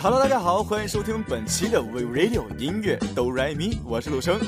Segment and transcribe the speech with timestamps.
[0.00, 4.38] Hello，大家好，欢迎收听本期的 We Radio 音乐哆来咪，我是陆生。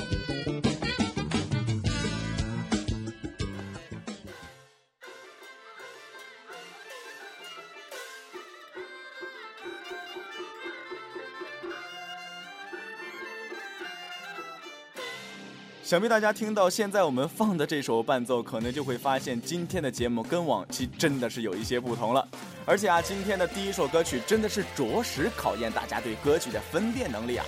[15.93, 22.27] 想必大家听到现在我们放的这首伴奏，可能就会发现今天的节目跟往期真的是有一些不同了。
[22.65, 27.45] 而且啊，今天的第一首歌曲真的是着实考验大家对歌曲的分辨能力啊！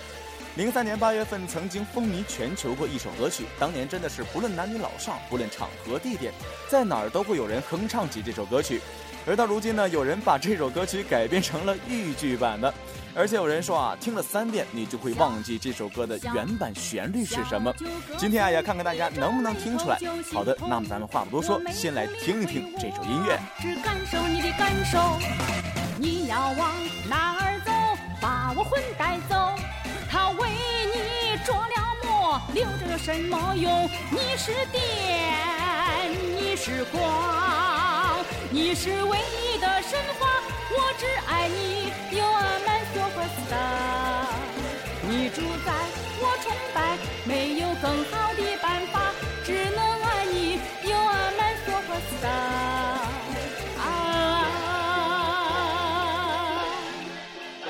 [0.56, 6.34] 零三年八月份曾经风靡全球过一首歌曲，当年真的是不论男女老少，不论场合地点，
[6.70, 8.80] 在哪儿都会有人哼唱起这首歌曲。
[9.28, 12.74] 而到如今呢，有人把这首歌曲改编成了豫剧版的。
[13.14, 17.74] 而且有人说啊，听了三遍你就会忘记这首歌的原版旋律是什么。
[18.18, 20.00] 今天啊，也看看大家能不能听出来。
[20.32, 23.38] 好的，那么咱们话不多说，先来听一听这首音乐。
[23.60, 25.18] 只感受你的感受，
[25.98, 26.74] 你要往
[27.10, 27.75] 哪儿走？
[28.26, 29.36] 把我魂带走。
[30.10, 30.50] 他为
[30.92, 33.88] 你着了魔，留着有什么用？
[34.10, 34.82] 你是电，
[36.36, 40.25] 你是光，你是唯一的神话。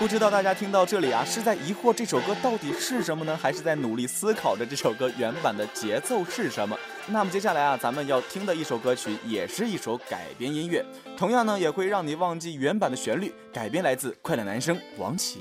[0.05, 6.77] 不知道大家听到这里啊，是在疑惑这首歌到底是什么呢，还是在努力思考着这首歌原版的节奏是什么？
[7.07, 10.85] 那么接下来啊，咱们要听的一首歌曲，也是一首改编音乐，
[11.17, 13.33] 同样呢，也会让你忘记原版的旋律。
[13.51, 15.39] 改编来自快乐男声王启。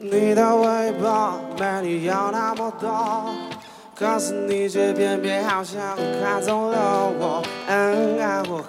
[0.00, 3.34] 你的尾巴没你要那么多，
[3.98, 7.42] 可是你却偏偏好像看走了我。
[7.66, 8.64] 恩爱过后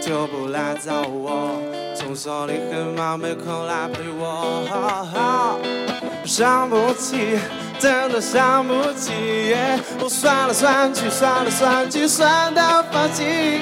[0.00, 1.60] 就不来找我。
[1.96, 4.62] 总说你很忙，没空来陪我。
[6.24, 7.36] 伤不起，
[7.80, 9.56] 真的伤不起。
[10.00, 13.58] 我算了算去，算了算去，算到放弃。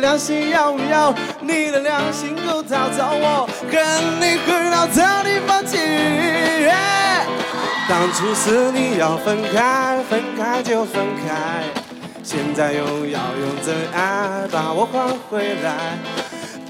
[0.00, 1.14] 良心有没有？
[1.40, 3.80] 你的良心够掏走我，跟
[4.18, 5.29] 你很好，彻底。
[8.00, 11.62] 当初是你要分开，分开就分开。
[12.22, 15.98] 现在又要用真爱把我换回来。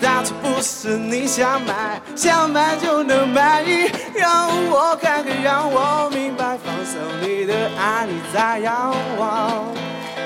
[0.03, 3.65] 当初不是你想买，想买就能买，
[4.13, 9.67] 让我看看，让我明白，放手你的爱，你在仰望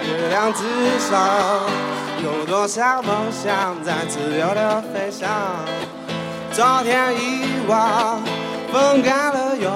[0.08, 0.64] 月亮之
[0.98, 1.68] 上，
[2.24, 5.28] 有多少梦想在自由的飞翔？
[6.50, 8.22] 昨天遗忘，
[8.72, 9.70] 风干了又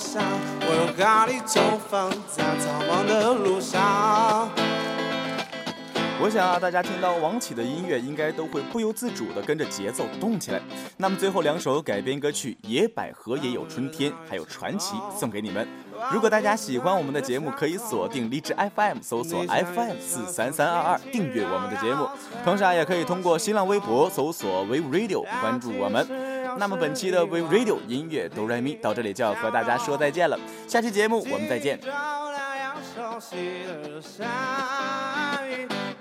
[0.00, 0.24] 伤，
[0.62, 4.48] 我又和你重逢在苍茫的路上。
[6.22, 10.60] 我想啊，大家听到王启的音乐，应该都会不由自主地跟着节奏动起来。
[10.96, 15.66] 那么最后两首改编歌曲《野百合也有春天》还有《传奇》送给你们。
[16.12, 22.06] 如果大家喜欢我们的节目，可以锁定荔枝 FM，搜索 FM 四三三二二，订阅我们的节目。
[22.44, 26.06] 同时啊，也可以通过新浪微博搜索 We Radio 关注我们。
[26.58, 30.38] 那么本期的 We Radio 音乐哆来咪到这里就要和大家说再见了。
[30.68, 31.78] 下期节目我们再见。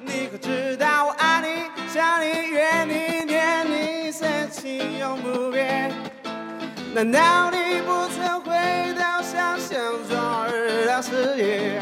[0.01, 1.47] 你可知道我爱你，
[1.91, 5.91] 想你，怨你，念你，深情永不变。
[6.93, 11.81] 难道你不曾回到想象昨日的？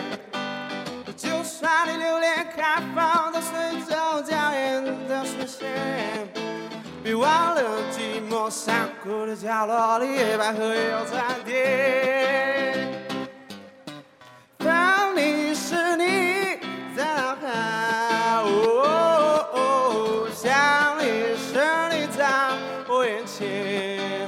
[1.16, 6.27] 就算你留恋开放的水中娇艳的视线，
[7.07, 12.75] 别忘了寂寞山谷的角落里野百合也有春天
[14.59, 16.59] 想你是你
[16.97, 18.44] 在脑海
[20.35, 21.56] 想你是
[21.94, 22.28] 你在
[22.90, 24.28] 我眼前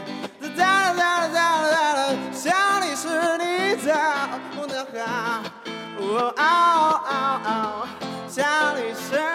[2.34, 3.10] 想你是
[3.40, 3.92] 你在
[4.56, 4.98] 我脑海
[8.30, 9.29] 想你是